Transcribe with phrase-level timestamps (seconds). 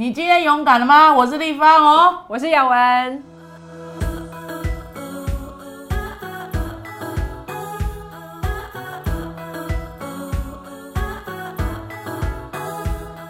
[0.00, 1.12] 你今天勇敢了吗？
[1.12, 3.22] 我是立方哦，我是雅文。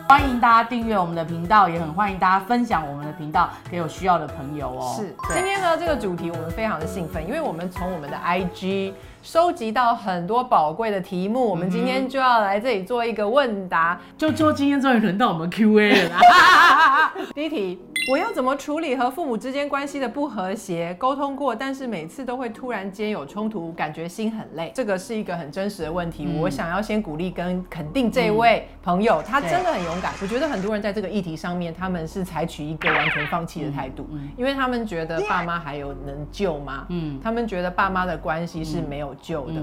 [0.09, 4.95] 欢迎大家订阅我们的频道，也很欢迎大家分享我们的频道给有需要的朋友哦。
[4.97, 8.93] 是，今天呢这个主题我们非常的兴奋，因为我们从我们的 IG
[9.23, 14.01] 收集到很多宝贵的题目，我们今天就要来这里做一个问答。
[14.17, 16.19] 就就今天终于轮到我们 Q&A 了。
[17.35, 17.79] 第一题。
[18.11, 20.93] 我要怎么处理和父母之间关系的不和谐？
[20.95, 24.73] 沟通过，但是每次都会突然间有冲突，感觉心很累。
[24.75, 26.27] 这个是一个很真实的问题。
[26.41, 30.13] 我想要先鼓励跟肯定这位朋友， 他真的很勇敢。
[30.23, 36.87] 我觉得很多人在这个议题上面，他们是采取一个完全放弃的态度，因为他们觉得爸妈还有能救吗？
[36.89, 39.10] 嗯，他们觉得爸妈的关系是没有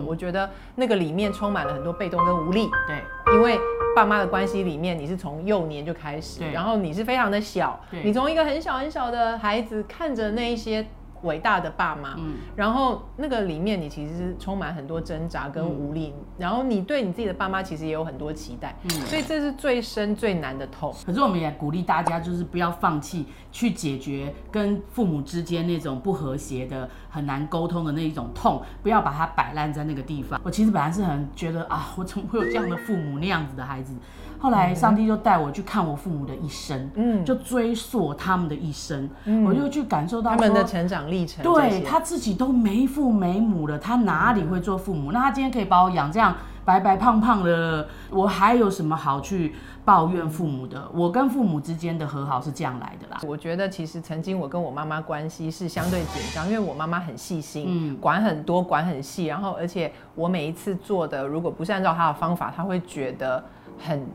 [0.05, 2.69] 我觉得那个里面充满了很多被动跟无力。
[2.87, 3.59] 对，因为
[3.95, 10.85] 爸妈的关系里面，你是从幼年就开始，然后你是非常的小，你从一个很小很小的孩子看着那一些
[11.23, 20.93] 伟大的爸妈，嗯，然后那个里面你其实是充满很多挣扎跟无力，然后你对你自己的爸妈其实也有很多期待，嗯，所以这是最深最难的痛。
[21.05, 30.39] 可是我们也鼓励大家，就是不要放弃去解决跟父母之间那种不和谐的、很难沟通的那一种痛，不要把它摆烂在那个地方。
[30.43, 33.93] 我其实本来是很觉得啊，我怎么会有这样的父母那样子的孩子？
[34.39, 41.43] 后来上帝就带我去看我父母的一生，嗯，就追溯他们的一生，嗯，我就去感受到他们的成长历程。
[41.43, 45.11] 对他自己都没父没母了，他哪里会做父母？
[45.11, 50.87] 那他今天可以把我养这样白白胖胖的，我还有什么好去抱怨父母的？
[50.93, 53.17] 我跟父母之间的和好是这样来的啦。
[53.25, 63.43] 我觉得其实曾经我跟我妈妈关系是相对紧张，因为我妈妈很细心，嗯，管很多，管很细，然后而且我每一次做的如果不是按照她的方法，她会觉得
[63.79, 64.05] 很。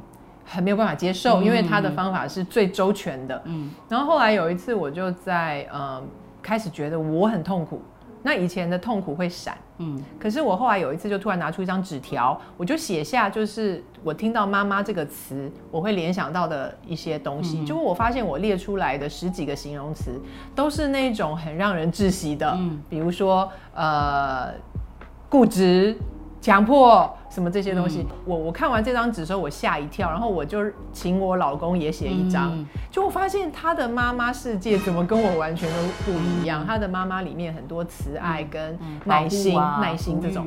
[0.44, 3.42] 很没有办法接受，因为他的方法是最周全的。
[3.44, 6.02] 嗯，然后后来有一次，我就在呃
[6.42, 7.80] 开始觉得我很痛苦。
[8.24, 17.64] 那以前的痛苦会闪，嗯，可是我后来有一次就突然拿出一张纸条，我就写下就是我听到妈妈这个词，我会联想到的一些东西。
[17.64, 20.20] 结果我发现我列出来的十几个形容词
[20.54, 24.52] 都是那种很让人窒息的，嗯，比如说呃
[25.28, 25.96] 固执。
[26.42, 30.58] 强迫什么这些东西，我我看完这张纸的时候，我吓一跳，然后我就
[30.92, 32.52] 请我老公也写一张，
[32.90, 40.44] 就我发现他的妈妈世界怎么跟我完全都不一样，他的妈妈里面很多慈爱跟耐心、耐心这种，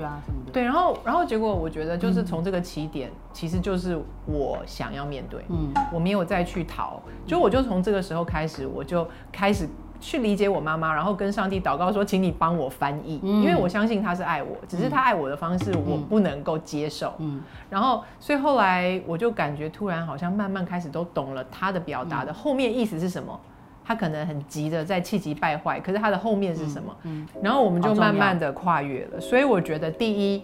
[0.51, 9.67] 对，然后然后结果我觉得就是从这个起点，其实就是我想要面对，嗯，我没有再去逃，就我就从这个时候开始，我就开始。
[10.05, 23.39] 去理解我妈妈，然后跟上帝祷告说：“请你帮我翻译，因为我相信他是爱我，只是他爱我的方式我不能够接受。”嗯，然后所以后来我就感觉突然好像慢慢开始都懂了他的表达的后面意思是什么。
[23.83, 26.95] 他可能很急的在气急败坏，可是他的后面是什么？
[27.03, 29.19] 嗯，然后我们就慢慢的跨越了。
[29.19, 30.43] 所以我觉得第一，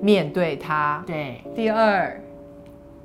[0.00, 2.20] 面对他；对，第二。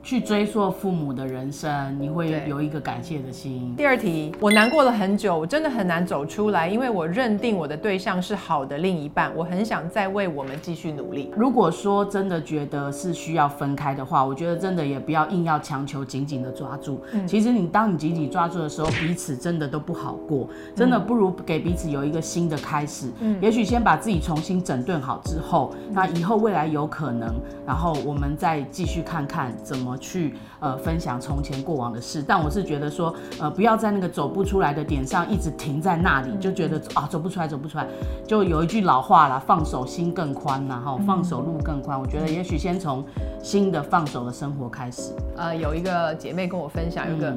[0.06, 3.74] 去追溯父母的人生，你会有一个感谢的心。
[3.76, 11.32] 第二题，我难过了很久，我真的很难走出来，因为我认定我的对象是好的另一半，我很想再为我们继续努力。
[11.36, 17.02] 如果说真的觉得是需要分开的话，我觉得真的也不要硬要强求紧紧的抓住。
[17.26, 23.08] 其实你当你紧紧抓住的时候，彼此真的都不好过，真的不如给彼此有一个新的开始。
[23.22, 27.34] 嗯，也许先把自己重新整顿好之后，那以后未来有可能，
[27.66, 29.95] 然后我们再继续看看怎么。
[29.98, 37.88] 去呃分享从前过往的事，但我是觉得说呃不要在那个走不出来的点上一直停在那里，就觉得啊走不出来走不出来，
[38.28, 42.00] 就有一句老话啦，放手心更宽呐哈，放手路更宽。
[42.00, 43.04] 我觉得也许先从
[43.42, 45.14] 新的放手的生活开始。
[45.38, 47.36] 呃，有一个姐妹跟我分享，有个。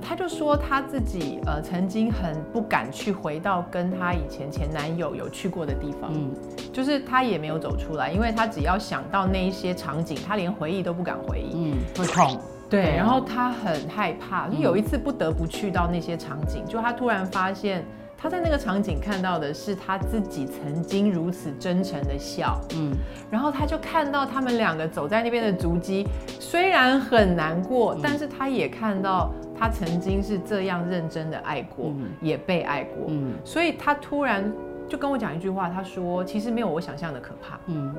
[0.00, 6.30] 他就说他自己呃曾经很不敢去回到跟他以前前男友有去过的地方，嗯，
[6.72, 12.38] 就是他也没有走出来，因为他只要想到那一些场景，他连回忆都不敢回忆，嗯，会痛，
[12.70, 17.84] 对，然后他很害怕，就有一次不得不去到那些场景，就他突然发现。
[18.14, 22.92] 他在那个场景看到的是他自己曾经如此真诚的笑，嗯，
[23.28, 26.06] 然后他就看到他们两个走在那边的足迹，
[26.38, 34.52] 虽然很难过，但是他也看到他曾经是这样认真的爱过，也被爱过，嗯，所以他突然
[34.88, 37.94] 就跟我讲一句话，他说其实没有我想象的可怕，嗯，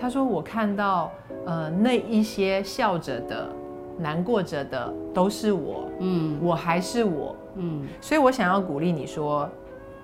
[0.00, 1.10] 他说我看到
[1.44, 3.50] 呃那一些笑着的、
[3.98, 9.50] 难过着的都是我，嗯，我还是我，嗯，所以我想要鼓励你说。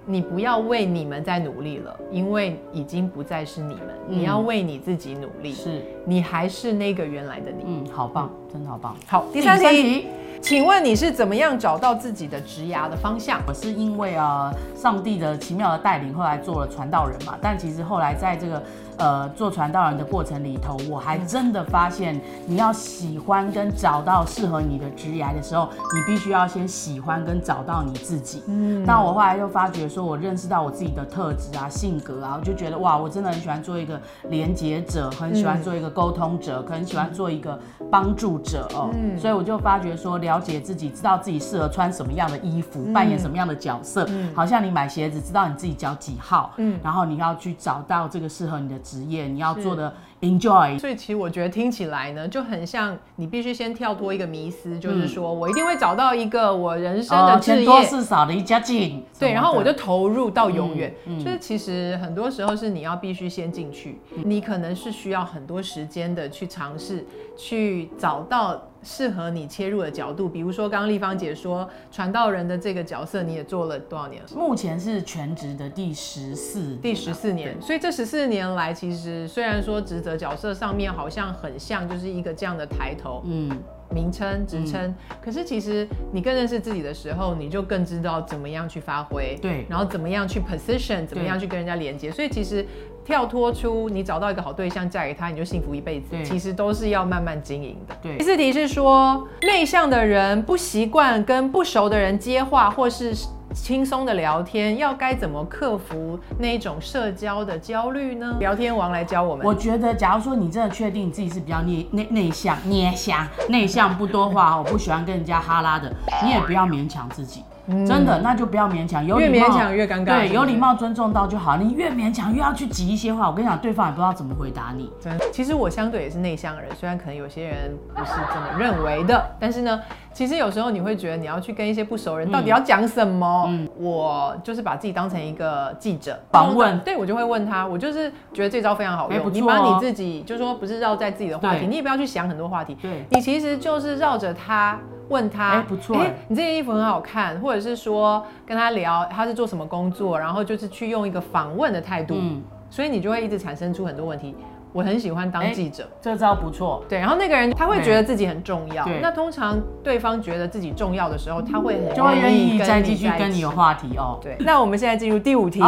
[0.06, 3.86] 你不要为你们在努力了，因为已经不再是你们。
[4.06, 5.80] 你要为你自己努力，是。
[6.04, 7.64] 你还是那个原来的你。
[7.64, 8.94] 嗯，好棒，真的好棒。
[9.06, 10.08] 好，第三题，
[10.44, 13.40] 请问你是怎么样找到自己的职涯的方向？
[13.46, 17.38] 我是因为啊，上帝的奇妙的带领，后来做了传道人嘛。
[17.40, 18.62] 但其实后来在这个。
[18.98, 28.42] 呃，做传道人的过程里头，我还真的发现，你要喜欢跟找到适合你的职业的时候，你必须要先喜欢跟找到你自己。
[28.46, 37.58] 嗯，那我后来就发觉说，我认识到我自己的特质啊、性格啊，我就觉得哇，我真的很喜欢做一个连接者，很喜欢做一个沟通者，很喜欢做一个
[37.90, 38.90] 帮助者哦。
[38.94, 44.06] 嗯，所以我就发觉说，了解自己，知道自己适合穿什么样的衣服，扮演什么样的角色。
[44.10, 46.52] 嗯，好像你买鞋子，知道你自己脚几号。
[46.58, 48.78] 嗯，然后你要去找到这个适合你的。
[48.84, 60.94] 职业你要做的 enjoy，所以其实我觉得听起来呢，就很像你必须先跳脱一个迷思，就是说我一定会找到一个我人生的职业，多事少离家近，对，然后我就投入到永远。
[61.18, 67.04] 就是其实很多时候是你要必须先进去，你可能是需要很多时间的去尝试，
[67.36, 68.62] 去找到。
[68.86, 74.22] 适合你切入的角度，比如说刚刚丽芳姐说传道人的这个角色，你也做了多少年？
[74.36, 77.56] 目前是全职的第十四，第十四年。
[77.62, 83.50] 所以这十四年来，其实虽然说职责角色上面好像很像，就是一个这样的抬头，嗯。
[83.90, 92.10] 名称、职称，可是其实你更认识自己的时候，你就更知道怎么样去发挥，对，然后怎么样去 position，怎么样去跟人家连接。
[92.10, 92.66] 所以其实
[93.04, 97.94] 跳脱出你找到一个好对象嫁给他，你就幸福一辈子，其实都是要慢慢经营的。
[98.02, 98.16] 对。
[98.16, 103.14] 第四题是说，内向的人不习惯跟不熟的人接话，或是。
[103.54, 108.36] 轻松的聊天要该怎么克服那种社交的焦虑呢？
[108.40, 109.46] 聊天王来教我们。
[109.46, 115.90] 我觉得，假如说你真的确定自己是比较内内内向、内向、内向不多话，我不喜欢跟人家哈拉的，
[116.22, 117.42] 你也不要勉强自己。
[117.86, 120.04] 真的，那就不要勉强，有越勉强越尴尬。
[120.04, 121.56] 对，有礼貌尊重到就好。
[121.56, 124.90] 你越勉强，越要去挤一些话，我跟你讲，对方也不知道怎么回答你。
[125.00, 129.80] 真，其实我相对也是内向的人，虽然可能有些人不是这么认为的，但是呢，
[130.12, 133.46] 其实有时候你会觉得你要去跟一些不熟人，到底要讲什么？
[133.48, 136.18] 嗯，我就是把自己当成一个记者。
[136.30, 139.32] 访问，对我就会问他，我就是觉得这招非常好用。
[139.32, 143.04] 你把你自己，就说不是绕在自己的话题，你也不要去想很多话题，对。
[143.10, 144.78] 你其实就是绕着他。
[145.10, 154.34] 问他，哎，不错，哎，你这件衣服很好看，或者是说跟他聊他是做什么工作，然后就是去用一个访问的态度，嗯，所以你就会一直产生出很多问题。
[154.74, 156.84] 我很喜欢当记者，这招不错。
[156.88, 158.84] 对，然后那个人他会觉得自己很重要。
[159.00, 164.18] 那通常对方觉得自己重要的时候，他会就会愿意再继续跟你有话题哦。
[164.20, 165.62] 对，那我们现在进入第五题。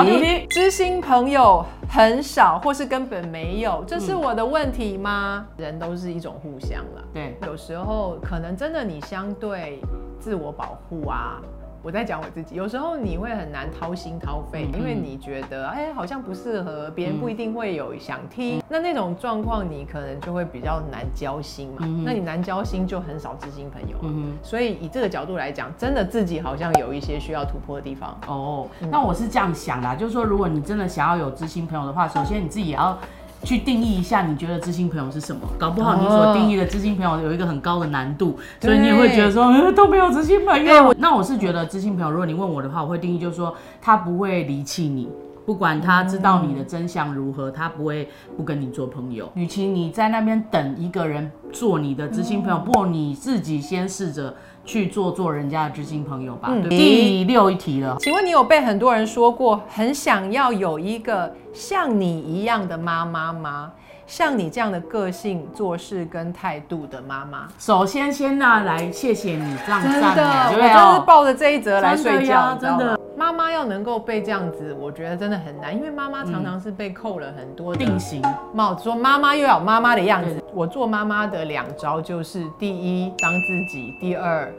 [0.50, 5.46] 知心朋友很少，或是根本没有，这是我的问题吗？
[5.56, 7.04] 人都是一种互相了。
[7.14, 9.80] 对，有时候可能真的你相对
[10.18, 11.40] 自我保护啊。
[11.86, 21.86] 我在讲我自己，有时候你会很难掏心掏肺，因为你觉得哎好像不适合，别人不一定会有想听，那那种状况你可能就会比较难交心嘛。
[22.04, 23.96] 那你难交心就很少知心朋友。
[24.02, 28.18] 嗯所以以这个角度来讲，真的自己好像有一些需要突破的地方。
[28.26, 32.98] 哦，那我是这样想的，就是说如果你真的想要有知心朋友的话，首先你自己也要。
[33.42, 35.42] 去定义一下，你觉得知心朋友是什么？
[35.58, 40.94] 搞不好你所定义的知心朋友有一个很高的难度，所以你也会觉得说，呃，都没有知心朋友。
[40.98, 45.08] 那我是觉得知心朋友，如果你问我的话，我会定义就是说，他不会离弃你，
[45.46, 49.30] 不管他知道你的真相如何，他不会不跟你做朋友。
[49.34, 54.34] 与其你在那边等一个人做你的知心朋友，不如你自己先试着。
[54.66, 56.50] 去做做人家的知心朋友吧。
[56.68, 63.70] 第六一题了，请问你有被很多人说过很想要有一个像你一样的妈妈吗？
[64.08, 67.46] 像你这样的个性、做事跟态度的妈妈？
[67.60, 72.98] 首先，先呢来谢谢你这样真的，我就是抱着这一则来睡觉，真的。
[73.16, 78.20] 妈妈要能够被这样子，我觉得真的很难，因为妈妈常常是被扣了很多定型
[78.52, 80.42] 帽子，说妈妈又要妈妈的样子。
[80.52, 84.52] 我做妈妈的两招就是：第一，当自己；第二，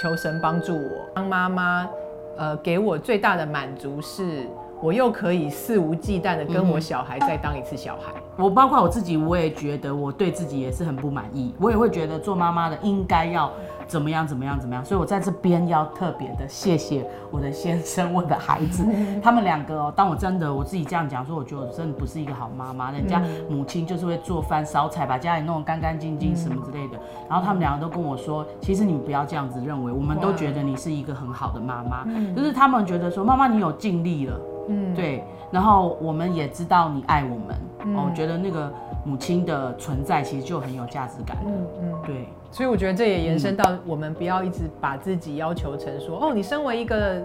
[0.00, 1.08] 求神帮助我。
[1.14, 1.88] 当妈妈，
[2.36, 4.46] 呃，给我最大的满足是。
[4.82, 8.12] 我又可以肆无忌惮的跟我小孩再当一次小孩。
[8.36, 11.54] 我包括我自己，我也觉得我对自己也是很不满意。
[11.60, 13.52] 我也会觉得做妈妈的应该要
[13.86, 14.84] 怎么样怎么样怎么样。
[14.84, 18.84] 所以我在这边要特别的谢谢我的先生、我的孩子，
[19.22, 19.92] 他们两个哦。
[19.94, 22.90] 当我真的我自己这样讲说，我觉得我真的不是一个好妈妈。
[22.90, 26.98] 人家母亲就是会做饭、烧菜，把家里弄得干干净净什么之类的。
[27.28, 32.04] 然后他们两个都跟我说，其实你不要这样子认为，我们都觉得你是一个很好的妈妈。
[32.34, 34.40] 就是他们觉得说，妈妈你有尽力了。
[34.68, 37.36] 嗯，对，然后我们也知道你爱我
[37.86, 38.72] 们，哦，觉得那个
[39.04, 41.36] 母亲的存在其实就很有价值感。
[41.46, 47.22] 嗯嗯，对，所以我觉得这也延伸到我们不要一直把自己要求成说，哦，你身为一个。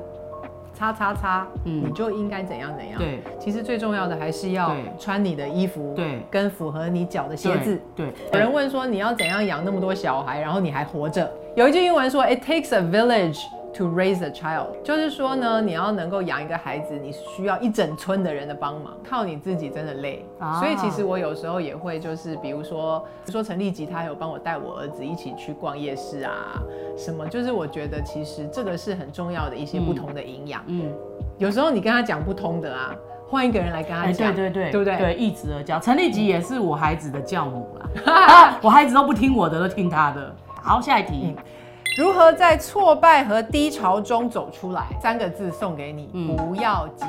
[0.73, 2.99] 叉叉叉，嗯你就应该怎样怎样。
[2.99, 7.81] 对，其实最重要的还是要穿你的衣服，对，跟符合你脚的鞋子。
[7.95, 11.27] 对，有人问说你要怎样养那么多小孩，然后你还活着？
[11.55, 13.41] 有一句英文说，It takes a village。
[13.77, 20.25] To raise a child，就是说呢，你要能够养一个孩子，你需要一整村的人的帮忙，靠你自己真的累。
[20.59, 26.59] 所以其实我有时候也会，就是比如说，比如说陈立吉他有帮我带我儿子一起去逛夜市啊，
[26.97, 30.63] 什么，就是我觉得其实这个是很重要的一些不同的营养。
[30.65, 30.91] 嗯，
[31.37, 32.95] 有时候你跟他讲不通的啊，
[33.29, 34.97] 换一个人来跟他讲，对对对，对不对？
[34.97, 35.79] 对，一直而教。
[35.79, 40.35] 陈立吉也是我孩子的教母啦，我孩子都不听我的，都听他的。
[40.63, 41.35] 好，下一题。
[41.97, 44.85] 如何在挫败和低潮中走出来？
[45.01, 46.05] 三个字送给你：
[46.37, 47.05] 不要急，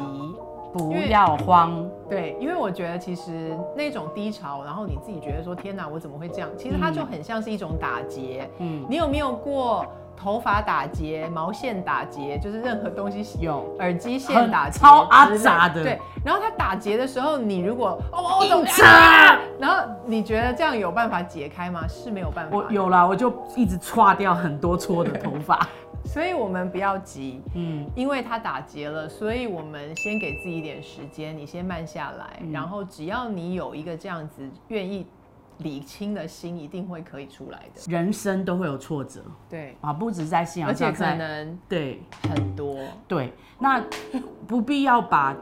[0.73, 1.87] 不要慌。
[2.09, 6.49] 对，因为我觉得其实那种低潮，然后你自己觉得说天哪，我怎么会这样？
[6.57, 8.49] 其实它就很像是一种打结。
[8.61, 9.85] 嗯，你有没有过？
[10.21, 15.85] 头发打结，毛线打结，就是任何东西有耳机线打结，超阿杂的。
[15.85, 21.87] 对，然后它打结的时候，你如果哦硬插，然后你觉得这样有办法解开吗？
[21.89, 22.57] 是没有办法。
[22.57, 25.67] 我有啦，我就一直刷掉很多撮的头发。
[26.05, 35.07] 所以我们不要急，嗯，因为它打结了，所以我们先给自己一点时间，你先慢下来，然后只要你有一个这样子愿意。
[35.65, 37.91] 理清的心一定会可以出来的。
[37.91, 42.01] 人生都会有挫折，对啊，不止在信仰上，而且可能对
[42.33, 42.77] 很多。
[43.09, 43.83] 对，那
[44.47, 45.35] 不必要把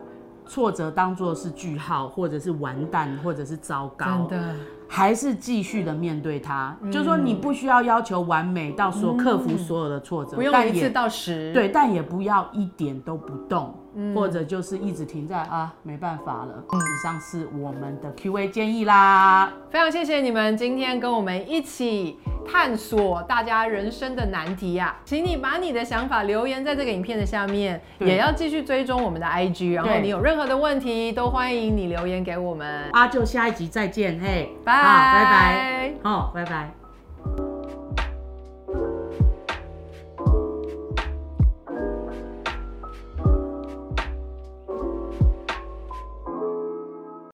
[0.47, 4.27] 挫折当做是句号，或者是完蛋，或者是糟糕。
[4.31, 4.55] 真的。
[4.89, 13.75] 还是继续的面对它，就是说你不需要要求完美到所克服所有的挫折，不用一次到十，对，但也不要一点都不动，
[14.15, 16.63] 或者就是一直停在啊没办法了。
[16.73, 22.19] 以上是我们的 Q A 建议啦，非常谢谢你们今天跟我们一起
[22.51, 32.89] 探索大家人生的难题呀，请你把你的想法留言在这个影片的下面，也要继续追踪我们的 I G，然后你有任何的问题都欢迎你留言给我们。
[32.93, 35.93] 阿就下一集再见，嘿，拜拜。
[36.03, 37.56] 好，拜拜。